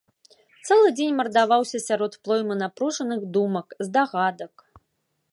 [0.67, 4.53] Цэлы дзень мардаваўся сярод плоймы напружаных думак, здагадак.